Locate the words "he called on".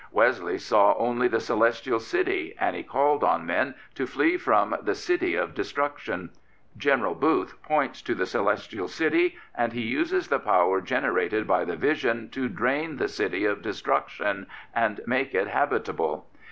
2.75-3.45